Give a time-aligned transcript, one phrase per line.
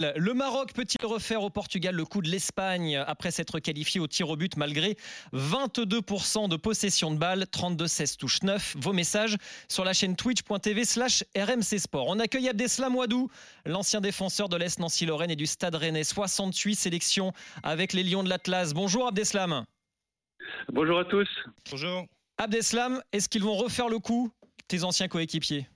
[0.00, 4.28] Le Maroc peut-il refaire au Portugal le coup de l'Espagne après s'être qualifié au tir
[4.30, 4.96] au but malgré
[5.32, 9.36] 22% de possession de balles, 32-16 touche 9 Vos messages
[9.68, 12.06] sur la chaîne twitch.tv slash RMC Sport.
[12.08, 13.30] On accueille Abdeslam Ouadou,
[13.64, 16.04] l'ancien défenseur de l'Est Nancy-Lorraine et du Stade Rennais.
[16.04, 18.74] 68 sélections avec les Lions de l'Atlas.
[18.74, 19.64] Bonjour Abdeslam.
[20.72, 21.28] Bonjour à tous.
[21.70, 22.06] Bonjour.
[22.38, 24.32] Abdeslam, est-ce qu'ils vont refaire le coup,
[24.66, 25.68] tes anciens coéquipiers?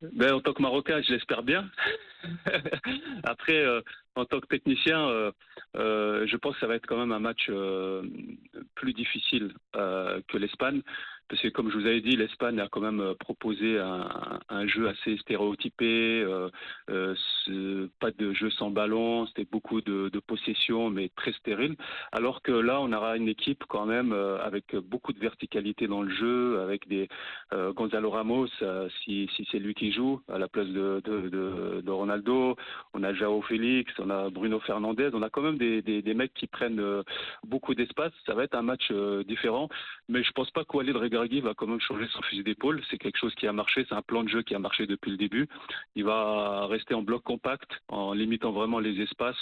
[0.00, 1.68] Ben, en tant que Marocain, je l'espère bien.
[3.24, 3.80] Après, euh,
[4.14, 5.32] en tant que technicien, euh,
[5.76, 7.50] euh, je pense que ça va être quand même un match
[8.74, 10.82] plus difficile que l'Espagne.
[11.28, 15.16] Parce que comme je vous avais dit, l'Espagne a quand même proposé un, jeu assez
[15.18, 16.24] stéréotypé,
[16.86, 21.76] pas de jeu sans ballon, c'était beaucoup de, de, possession, mais très stérile.
[22.12, 26.14] Alors que là, on aura une équipe quand même avec beaucoup de verticalité dans le
[26.14, 27.08] jeu, avec des
[27.52, 28.48] Gonzalo Ramos,
[29.04, 32.56] si, c'est lui qui joue à la place de, Ronaldo,
[32.94, 36.46] on a Jao Félix, on a Bruno Fernandez, on a quand même des, mecs qui
[36.46, 37.02] prennent euh,
[37.44, 38.12] beaucoup d'espace.
[38.26, 39.68] Ça va être un match euh, différent,
[40.08, 42.82] mais je pense pas qu'Oualid Regragui va quand même changer son fusil d'épaule.
[42.90, 45.10] C'est quelque chose qui a marché, c'est un plan de jeu qui a marché depuis
[45.10, 45.48] le début.
[45.96, 49.36] Il va rester en bloc compact, en limitant vraiment les espaces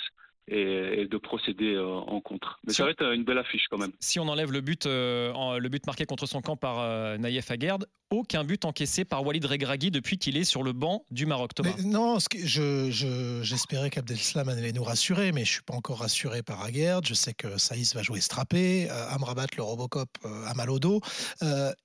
[0.49, 2.61] et, de procéder euh, en contre.
[2.67, 3.93] Mais ça va être une belle affiche quand même.
[4.01, 7.51] Si on enlève le but, euh, le but marqué contre son camp par euh, Naïef
[7.51, 11.55] Aguerd, aucun but encaissé par Walid Regragui depuis qu'il est sur le banc du Maroc.
[11.55, 11.71] Thomas.
[11.85, 16.63] non, j'espérais je, je, qu'Abdeslam allait nous rassurer, mais je suis pas encore rassuré par
[16.63, 17.05] Aguerd.
[17.07, 21.01] Je sais que Saïs va jouer strappé, Amrabat, le Robocop, a mal au dos.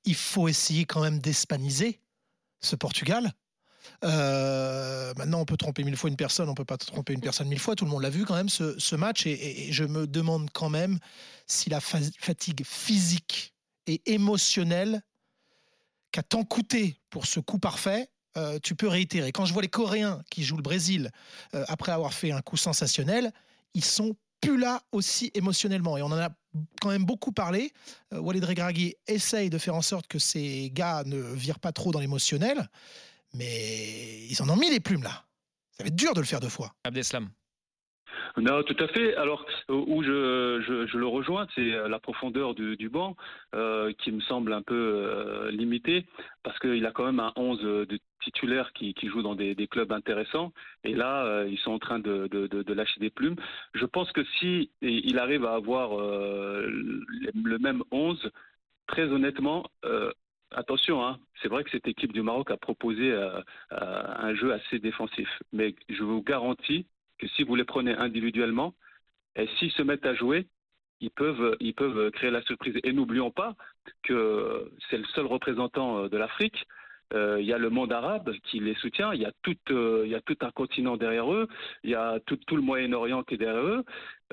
[0.05, 1.99] il faut essayer quand même d'espaniser
[2.59, 3.33] ce Portugal.
[4.03, 7.47] Euh, maintenant, on peut tromper mille fois une personne, on peut pas tromper une personne
[7.47, 7.75] mille fois.
[7.75, 10.99] Tout le monde l'a vu quand même ce, match, et, je me demande quand même
[11.47, 13.53] si la fatigue physique
[13.87, 15.01] et émotionnelle
[16.11, 18.09] qu'a tant coûté pour ce coup parfait.
[18.37, 19.33] Euh, tu peux réitérer.
[19.33, 21.11] Quand je vois les Coréens qui jouent le Brésil
[21.53, 23.33] euh, après avoir fait un coup sensationnel,
[23.73, 25.97] ils sont plus là aussi émotionnellement.
[25.97, 26.29] Et on en a
[26.79, 27.73] quand même beaucoup parlé.
[28.11, 31.99] Walid Regragui essaye de faire en sorte que ces gars ne virent pas trop dans
[31.99, 32.69] l'émotionnel.
[33.33, 35.25] Mais ils en ont mis les plumes là.
[35.71, 36.73] Ça va être dur de le faire deux fois.
[36.83, 37.29] Abdeslam.
[38.37, 39.15] Non, tout à fait.
[39.15, 43.15] Alors, où je, je, le rejoins, c'est la profondeur du, du banc
[43.55, 46.05] euh, qui me semble un peu euh, limitée
[46.43, 49.67] parce qu'il a quand même un 11 de titulaires qui, qui jouent dans des, des,
[49.67, 50.53] clubs intéressants.
[50.83, 53.35] Et là, euh, ils sont en train de, de, de, lâcher des plumes.
[53.73, 58.31] Je pense que si il arrive à avoir le même 11,
[58.87, 59.65] très honnêtement,
[60.51, 63.39] Attention, hein, c'est vrai que cette équipe du Maroc a proposé euh,
[63.71, 68.73] euh, un jeu assez défensif, mais je vous garantis que si vous les prenez individuellement,
[69.35, 70.47] et s'ils se mettent à jouer,
[70.99, 72.75] ils peuvent, créer la surprise.
[72.83, 73.55] Et n'oublions pas
[74.03, 76.67] que c'est le seul représentant de l'Afrique.
[77.13, 80.19] Euh, il y a le monde arabe qui les soutient, il y a tout, euh,
[80.41, 81.47] un continent derrière eux,
[81.83, 83.83] il y a tout, tout le Moyen-Orient qui est derrière eux.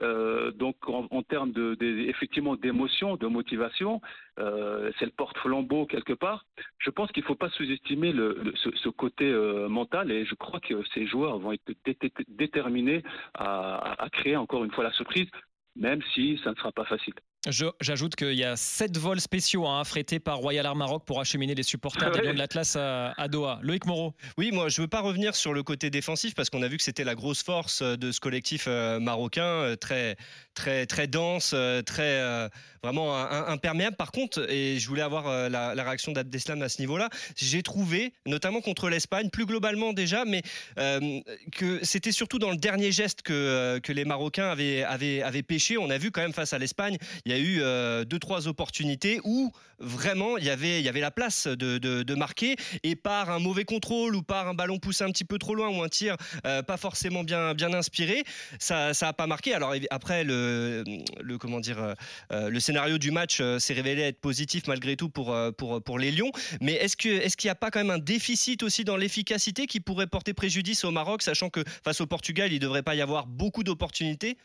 [0.03, 1.77] Euh, donc en, termes de,
[2.09, 4.01] effectivement d'émotion, de motivation,
[4.37, 6.47] c'est le porte-flambeau quelque part.
[6.79, 9.33] Je pense qu'il ne faut pas sous-estimer le, ce, côté
[9.69, 11.73] mental et je crois que ces joueurs vont être
[12.29, 13.03] déterminés
[13.35, 15.29] à créer encore une fois la surprise,
[15.77, 17.15] même si ça ne sera pas facile.
[17.51, 21.21] J'ajoute qu'il y a sept vols spéciaux à hein, affrétés par Royal Air Maroc pour
[21.21, 23.59] acheminer les supporters des Lions de l'Atlas à, Doha.
[23.63, 24.15] Loïc Moreau.
[24.37, 26.77] Oui, moi je ne veux pas revenir sur le côté défensif parce qu'on a vu
[26.77, 30.17] que c'était la grosse force euh, de ce collectif euh, marocain, euh, très
[30.55, 31.55] très très dense,
[31.87, 32.49] très
[32.83, 33.97] vraiment imperméable.
[33.97, 38.61] Par contre, et je voulais avoir la, réaction d'Abdeslam à ce niveau-là, j'ai trouvé, notamment
[38.61, 40.43] contre l'Espagne, plus globalement déjà, mais
[41.53, 45.79] que c'était surtout dans le dernier geste que que les Marocains avaient avaient avaient pêché.
[45.79, 48.49] On a vu quand même face à l'Espagne, il y a eu euh, deux trois
[48.49, 52.57] opportunités où vraiment il y avait il y avait la place de, de, marquer.
[52.83, 55.69] Et par un mauvais contrôle ou par un ballon poussé un petit peu trop loin
[55.69, 58.25] ou un tir euh, pas forcément bien bien inspiré,
[58.59, 59.55] ça ça a pas marqué.
[59.55, 60.85] Alors après le
[61.21, 61.95] le comment dire
[62.33, 66.11] euh, le scénario du match s'est révélé être positif malgré tout pour pour pour les
[66.11, 68.97] Lions, mais est-ce que est-ce qu'il n'y a pas quand même un déficit aussi dans
[68.97, 72.95] l'efficacité qui pourrait porter préjudice au Maroc, sachant que face au Portugal il devrait pas
[72.95, 74.39] y avoir beaucoup d'opportunités?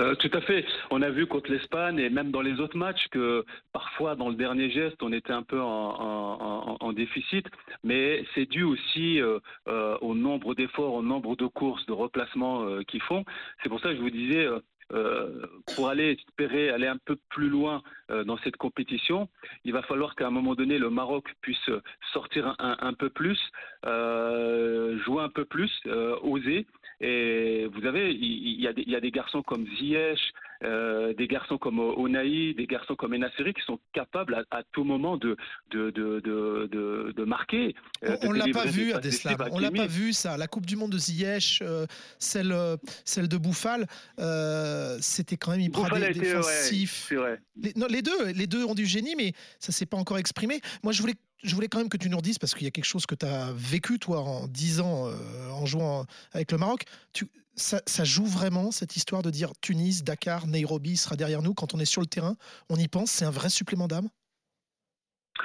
[0.00, 0.64] Euh, tout à fait.
[0.90, 4.34] On a vu contre l'Espagne et même dans les autres matchs que parfois dans le
[4.34, 7.46] dernier geste on était un peu en, déficit,
[7.82, 12.82] mais c'est dû aussi euh, euh, au nombre d'efforts, au nombre de courses, de replacements
[12.84, 13.24] qu'ils font.
[13.62, 14.46] C'est pour ça que je vous disais.
[15.74, 19.28] pour aller espérer aller un peu plus loin dans cette compétition,
[19.64, 21.70] il va falloir qu'à un moment donné le Maroc puisse
[22.12, 23.40] sortir un, peu plus,
[23.82, 25.72] jouer un peu plus,
[26.22, 26.66] oser
[27.00, 30.20] et vous avez, il y, a des, il y a des garçons comme Ziyech,
[30.62, 35.16] euh, des garçons comme Onaï, des garçons comme Enasseri qui sont capables à, tout moment
[35.16, 35.36] de,
[35.70, 37.74] de, de, de, de marquer.
[38.04, 40.36] Euh, on ne l'a pas vu à Deslam, on l'a pas vu ça.
[40.36, 41.86] La Coupe du Monde de Ziyech, euh,
[42.18, 42.54] celle,
[43.04, 43.86] celle de Bouffal,
[45.00, 47.12] c'était quand même hyper défensif.
[47.56, 50.60] les, non, les, deux, les deux ont du génie, mais ça s'est pas encore exprimé.
[50.82, 51.14] Moi, je voulais
[51.44, 53.14] je voulais quand même que tu nous redises, parce qu'il y a quelque chose que
[53.14, 55.10] tu as vécu, toi, en 10 ans,
[55.52, 56.84] en jouant avec le Maroc.
[57.56, 61.78] Ça, joue vraiment cette histoire de dire Tunis, Dakar, Nairobi sera derrière nous quand on
[61.78, 62.36] est sur le terrain?
[62.68, 64.08] On y pense, c'est un vrai supplément d'âme?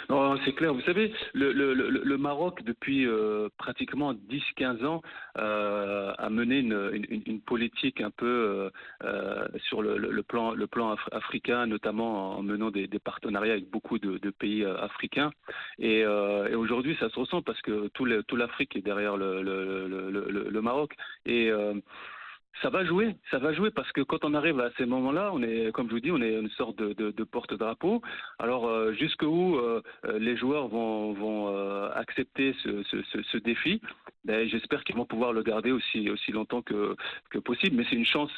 [0.09, 0.73] Non, c'est clair.
[0.73, 5.01] Vous savez, le, Maroc, depuis euh, pratiquement 10-15 ans,
[5.37, 8.71] euh, a mené une, politique un peu
[9.03, 14.29] euh, sur le, plan, le plan africain, notamment en menant des, partenariats avec beaucoup de,
[14.31, 15.31] pays africains.
[15.79, 20.93] Et, aujourd'hui, ça se ressent parce que tout l'Afrique est derrière le, Maroc.
[21.25, 21.51] Et
[22.61, 25.41] ça va jouer, ça va jouer parce que quand on arrive à ces moments-là, on
[25.41, 28.01] est, comme je vous dis, on est une sorte de, porte-drapeau.
[28.37, 29.81] Alors euh, jusqu'où euh,
[30.17, 33.81] les joueurs vont, euh, accepter ce, défi?
[34.25, 36.95] Ben, J'espère qu'ils vont pouvoir le garder aussi, longtemps que
[37.43, 37.77] possible.
[37.77, 38.31] Mais c'est une chance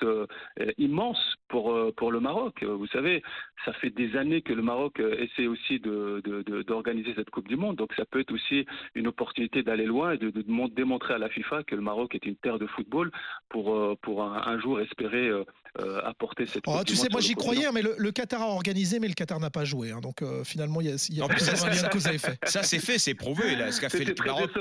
[0.77, 2.63] immense pour, pour le Maroc.
[2.63, 3.21] Vous savez,
[3.65, 7.75] ça fait des années que le Maroc essaie aussi d'organiser cette Coupe du Monde.
[7.75, 8.65] Donc ça peut être aussi
[8.95, 10.31] une opportunité d'aller loin et de,
[10.69, 13.12] démontrer à la FIFA que le Maroc est une terre de football
[13.50, 15.44] pour pour un, jour espérer euh,
[15.80, 16.63] euh, apporter cette.
[16.68, 19.50] Oh, tu sais, moi j'y croyais, mais le, Qatar a organisé, mais le Qatar n'a
[19.50, 19.92] pas joué.
[19.92, 21.69] Hein, donc euh, finalement, il y a, y a ça, ça,
[22.18, 22.39] fait.
[22.44, 23.56] Ça, c'est fait, c'est prouvé.
[23.56, 24.51] Là, ce qu'a fait le Maroc,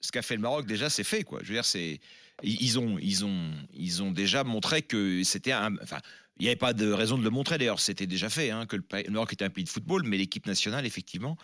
[0.00, 1.22] ce qu'a fait le Maroc déjà, c'est fait.
[1.22, 1.38] Quoi.
[1.42, 2.00] Je veux dire, c'est
[2.42, 5.74] ils ont, ils ont, ils ont déjà montré que c'était un.
[5.82, 6.00] Enfin,
[6.38, 8.76] il n'y avait pas de raison de le montrer d'ailleurs, c'était déjà fait, hein, que
[8.76, 11.38] le, Maroc était un pays de football, mais l'équipe nationale, effectivement,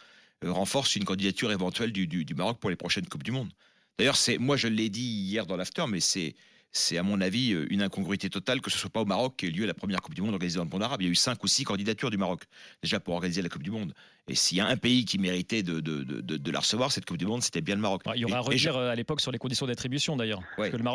[0.45, 3.51] renforce une candidature éventuelle du, du, du, Maroc pour les prochaines Coupes du Monde.
[3.99, 6.35] D'ailleurs, c'est, moi je l'ai dit hier dans l'after, mais c'est,
[6.73, 9.47] c'est à mon avis euh, une incongruité totale que ce soit pas au Maroc qui
[9.47, 11.03] ait lieu la première Coupe du Monde organisée dans le monde arabe.
[11.03, 12.45] Il y a eu cinq ou six candidatures du Maroc
[12.83, 13.93] déjà pour organiser la Coupe du Monde.
[14.29, 17.19] Et s'il y a un pays qui méritait de, de, de, la recevoir, cette Coupe
[17.19, 18.03] du Monde, c'était bien le Maroc.
[18.15, 20.43] Il y aura un redire euh, à l'époque sur les conditions d'attribution d'ailleurs.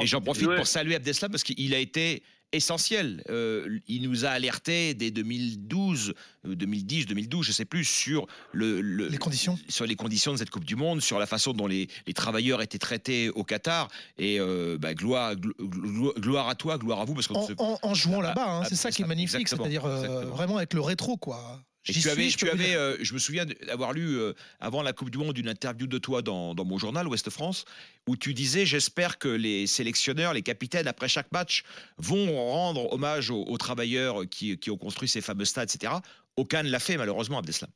[0.01, 3.23] Et j'en profite pour saluer Abdeslam parce qu'il a été essentiel.
[3.29, 6.13] Euh, il nous a alerté dès 2012,
[6.45, 10.65] 2010, 2012, je sais plus, sur le, les conditions, sur les conditions de cette Coupe
[10.65, 13.89] du Monde, sur la façon dont les, les travailleurs étaient traités au Qatar.
[14.17, 17.27] Et euh, bah, gloire, gloire à toi, gloire à vous, parce
[17.57, 21.17] en, jouant là-bas, hein, c'est ça qui est magnifique, c'est-à-dire euh, vraiment avec le rétro,
[21.17, 21.61] quoi.
[21.87, 25.09] Et tu avais, tu avais euh, je me souviens d'avoir lu euh, avant la Coupe
[25.09, 27.65] du Monde une interview de toi dans, dans mon journal Ouest France
[28.07, 31.63] où tu disais j'espère que les sélectionneurs, les capitaines après chaque match
[31.97, 35.93] vont rendre hommage aux, travailleurs qui, qui, ont construit ces fameux stades, etc.
[36.35, 37.69] Aucun ne l'a fait malheureusement, Abdeslam.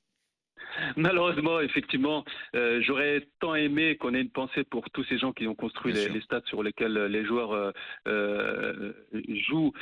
[0.96, 2.24] Malheureusement, effectivement,
[2.56, 5.94] euh, j'aurais tant aimé qu'on ait une pensée pour tous ces gens qui ont construit
[5.94, 7.72] les, stades sur lesquels euh, les joueurs euh,
[8.08, 8.94] euh
[9.48, 9.74] jouent.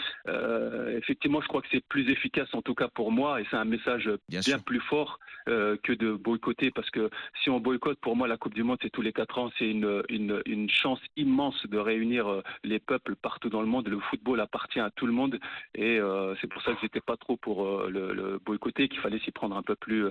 [0.97, 3.65] effectivement, je crois que c'est plus efficace, en tout cas pour moi, et c'est un
[3.65, 7.09] message bien, plus fort que de boycotter, parce que
[7.41, 9.69] si on boycotte, pour moi, la Coupe du Monde, c'est tous les quatre ans, c'est
[9.69, 13.87] une, une, une, chance immense de réunir les peuples partout dans le monde.
[13.87, 15.39] Le football appartient à tout le monde,
[15.75, 15.99] et
[16.41, 19.57] c'est pour ça que j'étais pas trop pour le, le boycotter, qu'il fallait s'y prendre
[19.57, 20.05] un peu plus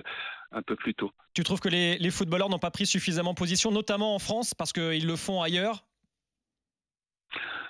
[0.51, 1.11] un peu plus tôt.
[1.33, 5.05] Tu trouves que les, footballeurs n'ont pas pris suffisamment position, notamment en France, parce qu'ils
[5.05, 5.85] le font ailleurs?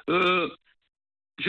[0.09, 0.49] Euh,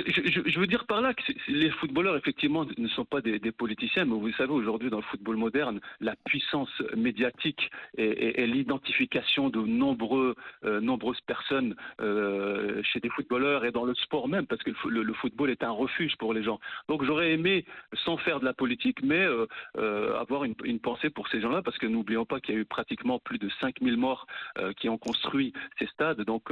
[0.07, 4.14] je, veux dire par là que les footballeurs, effectivement, ne sont pas des, politiciens, mais
[4.14, 10.80] vous savez, aujourd'hui, dans le football moderne, la puissance médiatique et, l'identification de nombreux, euh,
[10.80, 15.50] nombreuses personnes euh, chez des footballeurs et dans le sport même, parce que le, football
[15.50, 16.61] est un refuge pour les gens.
[16.88, 17.64] Donc j'aurais aimé,
[18.04, 19.26] sans faire de la politique, mais
[19.76, 22.64] euh, avoir une, pensée pour ces gens-là, parce que n'oublions pas qu'il y a eu
[22.64, 24.26] pratiquement plus de 5000 morts
[24.76, 26.23] qui ont construit ces stades.
[26.23, 26.50] Donc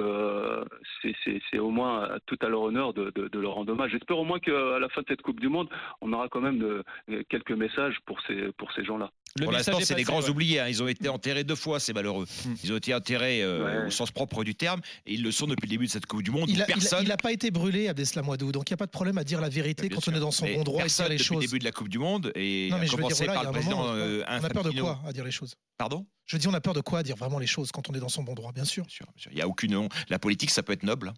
[1.03, 3.91] c'est au moins tout à leur honneur de de leur rendre hommage.
[3.93, 5.69] J'espère au moins qu'à la fin de cette Coupe du Monde,
[6.01, 6.85] on aura quand même de,
[7.29, 9.11] quelques messages pour ces, pour ces gens-là.
[9.43, 10.61] pour l'instant, c'est des grands oubliés.
[10.61, 10.69] Hein.
[10.69, 12.27] Ils ont été enterrés deux fois, c'est malheureux.
[12.45, 12.55] Hmm.
[12.63, 15.67] Ils ont été enterrés euh, au sens propre du terme, et ils le sont depuis
[15.67, 16.49] le début de cette Coupe du Monde.
[16.51, 19.25] Il n'a pas été brûlé, Abdeslam Wadou, donc il n'y a pas de problème à
[19.25, 21.29] dire la vérité quand on est dans son bon droit et dire les choses.
[21.29, 23.95] Depuis le début de la Coupe du Monde, et non, mais commencer par le président
[23.95, 25.55] euh, On a peur de quoi à dire les choses?
[25.77, 26.07] Pardon?
[26.27, 28.01] Je dis, on a peur de quoi à dire vraiment les choses quand on est
[28.01, 28.85] dans son bon droit, bien sûr.
[29.31, 29.89] Il n'y a aucune.
[30.11, 31.15] La politique, ça peut être noble.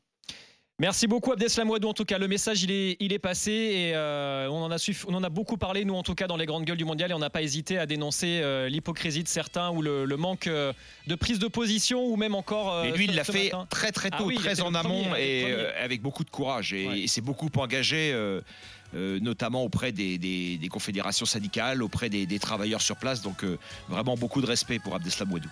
[0.80, 1.88] Merci beaucoup Abdeslam Ouadou.
[1.88, 4.76] En tout cas, le message il est, il est passé et euh, on, en a
[5.08, 7.10] on en a beaucoup parlé nous en tout cas dans les grandes gueules du mondial
[7.10, 10.72] et on n'a pas hésité à dénoncer euh, l'hypocrisie de certains ou le, manque euh,
[11.06, 12.82] de prise de position ou même encore.
[12.82, 16.24] Mais lui, il l'a fait très très ah tôt, très en amont et avec beaucoup
[16.24, 18.16] de courage et, c'est beaucoup engagé.
[18.94, 23.20] notamment auprès des, confédérations syndicales, auprès des, travailleurs sur place.
[23.20, 23.44] Donc
[23.90, 25.50] vraiment beaucoup de respect pour Abdeslam Ouadou.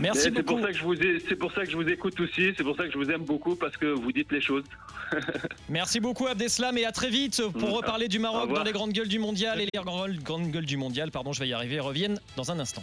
[0.00, 0.94] Merci C'est pour ça que je vous
[1.28, 3.24] c'est pour ça que je vous écoute aussi, c'est pour ça que je vous aime
[3.24, 4.64] beaucoup parce que vous dites les choses.
[5.68, 9.08] Merci beaucoup Abdeslam et à très vite pour reparler du Maroc dans les grandes gueules
[9.08, 9.80] du mondial et les
[10.24, 12.82] grandes gueules du mondial, pardon, je vais y arriver, reviennent dans un instant.